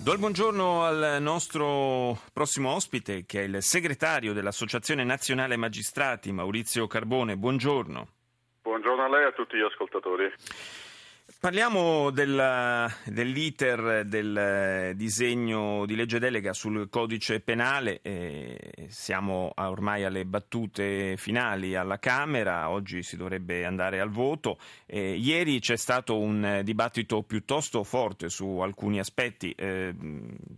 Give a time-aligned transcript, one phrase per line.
[0.00, 6.86] Do il buongiorno al nostro prossimo ospite, che è il segretario dell'Associazione Nazionale Magistrati, Maurizio
[6.86, 7.36] Carbone.
[7.36, 8.08] Buongiorno.
[8.62, 10.32] Buongiorno a lei e a tutti gli ascoltatori.
[11.40, 20.24] Parliamo del, dell'iter del disegno di legge delega sul codice penale, eh, siamo ormai alle
[20.24, 24.58] battute finali alla Camera, oggi si dovrebbe andare al voto.
[24.84, 29.94] Eh, ieri c'è stato un dibattito piuttosto forte su alcuni aspetti, eh,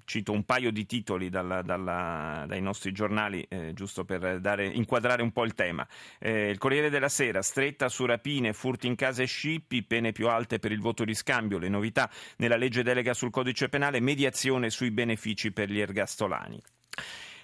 [0.07, 5.21] cito un paio di titoli dalla, dalla, dai nostri giornali, eh, giusto per dare, inquadrare
[5.21, 5.87] un po' il tema.
[6.19, 10.29] Eh, il Corriere della Sera, stretta su rapine, furti in casa e scippi, pene più
[10.29, 14.71] alte per il voto di scambio, le novità nella legge delega sul codice penale, mediazione
[14.71, 16.60] sui benefici per gli ergastolani.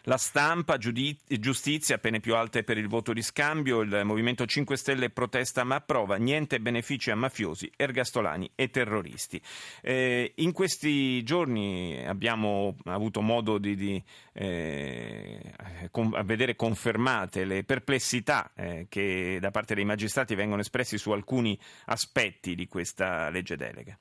[0.09, 5.11] La stampa, giustizia, pene più alte per il voto di scambio, il Movimento 5 Stelle
[5.11, 9.43] protesta ma approva, niente benefici a mafiosi, ergastolani e terroristi.
[9.83, 14.01] Eh, in questi giorni abbiamo avuto modo di, di
[14.35, 15.53] eh,
[15.91, 21.59] con, vedere confermate le perplessità eh, che da parte dei magistrati vengono espressi su alcuni
[21.87, 23.99] aspetti di questa legge delega.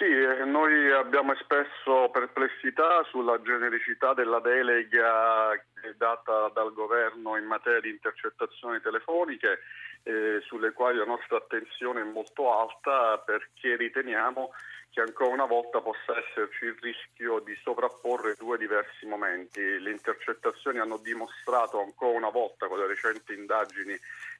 [0.00, 5.52] Sì, eh, noi abbiamo espresso perplessità sulla genericità della delega
[5.98, 9.58] data dal governo in materia di intercettazioni telefoniche,
[10.04, 14.52] eh, sulle quali la nostra attenzione è molto alta perché riteniamo
[14.88, 19.60] che ancora una volta possa esserci il rischio di sovrapporre due diversi momenti.
[19.60, 23.94] Le intercettazioni hanno dimostrato ancora una volta con le recenti indagini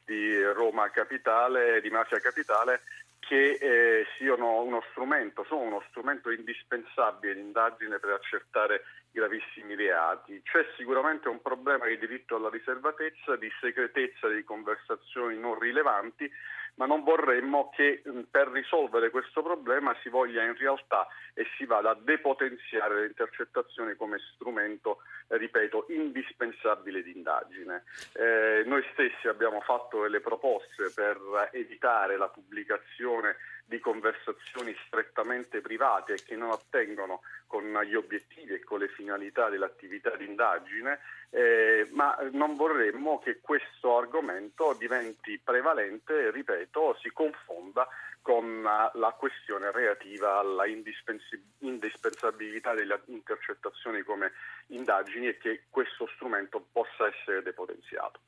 [0.06, 2.80] di Roma Capitale, di Mafia Capitale,
[3.20, 10.40] che eh, siano uno strumento, sono uno strumento indispensabile di indagine per accertare gravissimi reati.
[10.42, 16.30] C'è sicuramente un problema di diritto alla riservatezza, di segretezza di conversazioni non rilevanti,
[16.74, 21.90] ma non vorremmo che per risolvere questo problema si voglia in realtà e si vada
[21.90, 27.84] a depotenziare le intercettazioni come strumento, eh, ripeto, indispensabile di indagine.
[28.14, 31.18] Eh, noi stessi abbiamo fatto delle proposte per
[31.52, 33.36] evitare la pubblicazione
[33.70, 39.48] di conversazioni strettamente private e che non attengono con gli obiettivi e con le finalità
[39.48, 40.98] dell'attività di indagine,
[41.30, 47.86] eh, ma non vorremmo che questo argomento diventi prevalente, ripeto, si confonda
[48.22, 54.32] con la questione relativa alla indispensabilità delle intercettazioni come
[54.68, 58.20] indagini e che questo strumento possa essere depotenziato.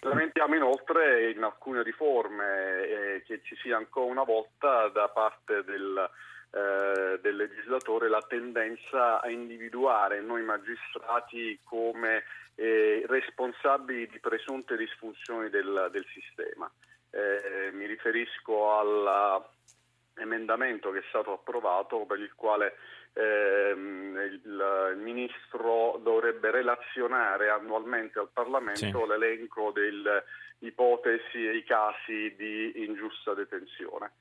[0.00, 6.08] Lamentiamo inoltre in alcune riforme eh, che ci sia ancora una volta da parte del,
[6.50, 12.22] eh, del, legislatore la tendenza a individuare noi magistrati come
[12.54, 16.70] eh, responsabili di presunte disfunzioni del, del sistema.
[17.10, 22.76] Eh, mi riferisco all'emendamento che è stato approvato per il quale
[23.14, 29.06] ehm, il, il, ministro dovrebbe relazionare annualmente al Parlamento sì.
[29.06, 30.24] l'elenco delle
[30.58, 34.12] ipotesi e i casi di ingiusta detenzione.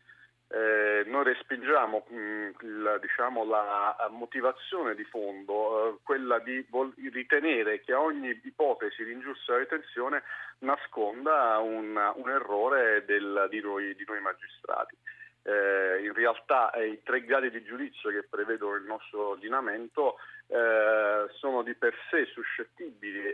[0.49, 6.93] Eh, noi respingiamo mh, mm, il, diciamo, la motivazione di fondo, eh, quella di vol-
[7.11, 10.23] ritenere che ogni ipotesi di ingiusta detenzione
[10.59, 14.95] nasconda un, un errore del, di, noi, di, noi, magistrati.
[15.43, 20.15] Eh, in realtà eh, i tre gradi di giudizio che prevedono il nostro ordinamento
[20.47, 23.33] eh, sono di per sé suscettibili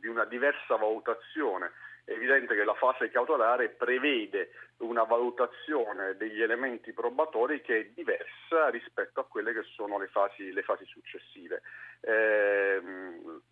[0.00, 1.70] di una diversa valutazione
[2.06, 8.68] è evidente che la fase cautelare prevede una valutazione degli elementi probatori che è diversa
[8.70, 11.62] rispetto a quelle che sono le fasi, le fasi successive.
[12.00, 12.80] Eh,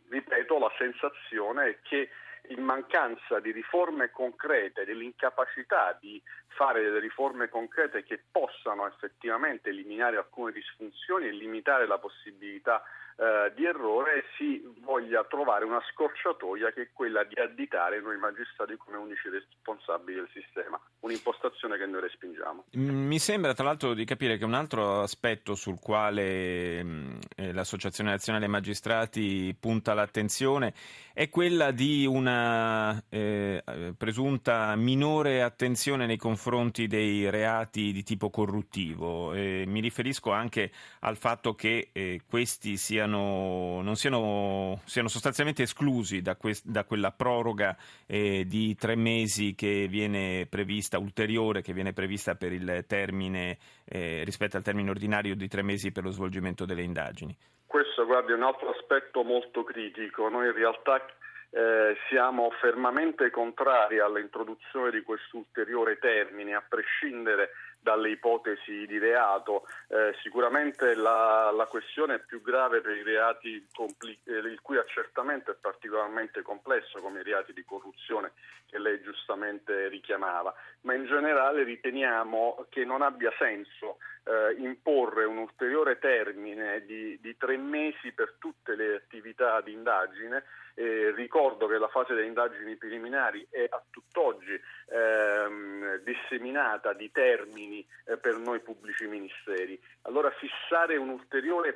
[0.08, 2.10] ripeto, la sensazione è che
[2.48, 10.16] in mancanza di riforme concrete, dell'incapacità di fare delle riforme concrete che possano effettivamente eliminare
[10.16, 12.84] alcune disfunzioni e limitare la possibilità
[13.16, 18.76] eh, di errore si voglia trovare una scorciatoia che è quella di additare noi magistrati
[18.76, 22.64] come unici responsabili del sistema, un'impostazione che noi respingiamo.
[22.76, 27.52] Mm, mi sembra tra l'altro di capire che un altro aspetto sul quale mh, eh,
[27.52, 30.74] l'Associazione Nazionale Magistrati punta l'attenzione
[31.12, 33.62] è quella di una eh,
[33.96, 39.30] presunta minore attenzione nei confronti dei reati di tipo corruttivo.
[39.30, 46.22] mi riferisco anche al fatto che eh, questi siano siano, non siano, siano sostanzialmente esclusi
[46.22, 51.92] da, quest, da quella proroga eh, di tre mesi che viene prevista, ulteriore che viene
[51.92, 56.64] prevista per il termine, eh, rispetto al termine ordinario di tre mesi per lo svolgimento
[56.64, 57.36] delle indagini.
[57.66, 60.28] Questo guardi, è un altro aspetto molto critico.
[60.28, 61.04] Noi in realtà
[61.50, 67.50] eh, siamo fermamente contrari all'introduzione di questo ulteriore termine, a prescindere
[67.84, 69.66] dalle ipotesi di reato.
[69.88, 74.78] Eh, sicuramente la, la, questione è più grave per i reati compli- eh, il cui
[74.78, 78.32] accertamento è particolarmente complesso, come i reati di corruzione
[78.66, 85.36] che lei giustamente richiamava, ma in generale riteniamo che non abbia senso eh, imporre un
[85.36, 90.42] ulteriore termine di, di, tre mesi per tutte le attività di indagine.
[90.74, 94.58] ricordo che la fase delle indagini preliminari è a tutt'oggi
[94.88, 99.80] ehm, disseminata di termini eh, per noi pubblici ministeri.
[100.02, 101.72] Allora fissare un ulteriore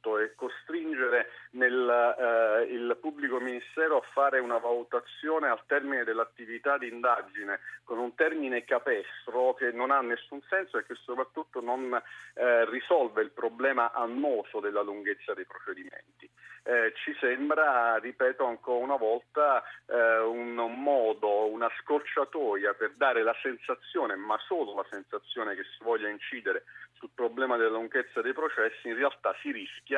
[0.00, 1.88] paletto e costringere nel,
[2.18, 8.14] eh, il pubblico ministero a fare una valutazione al termine dell'attività di indagine con un
[8.14, 12.00] termine capestro che non ha nessun senso e che soprattutto non
[12.34, 16.28] eh, risolve il problema annoso della lunghezza dei procedimenti.
[16.62, 23.34] Eh, ci sembra, ripeto ancora una volta, eh, un modo, una scorciatoia per dare la
[23.40, 26.64] sensazione, ma solo la sensazione che si voglia incidere
[27.00, 29.89] sul problema della lunghezza dei processi, in realtà si rischia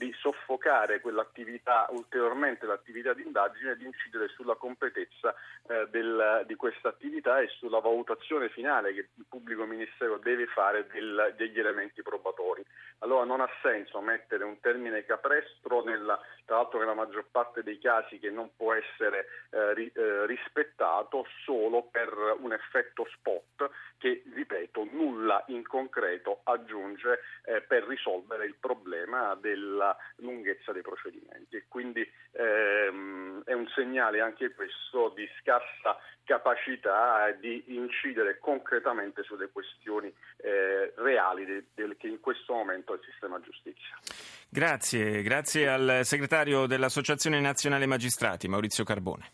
[0.00, 5.34] di soffocare quell'attività, ulteriormente l'attività di indagine e di incidere sulla completezza
[5.68, 10.86] eh, del, di questa attività e sulla valutazione finale che il pubblico ministero deve fare
[10.86, 12.64] del, degli elementi probatori.
[13.00, 17.78] Allora non ha senso mettere un termine caprestro, nella, tra l'altro nella maggior parte dei
[17.78, 24.22] casi che non può essere eh, ri, eh, rispettato solo per un effetto spot che,
[24.32, 31.56] ripeto, nulla in concreto aggiunge eh, per risolvere il problema della lunghezza dei procedimenti.
[31.56, 35.98] E quindi ehm, è un segnale anche questo di scarsa
[36.30, 42.96] capacità di incidere concretamente sulle questioni eh, reali del, del, che in questo momento è
[42.96, 43.98] il sistema giustizia.
[44.48, 49.28] Grazie, grazie al segretario dell'Associazione Nazionale Magistrati, Maurizio Carbone.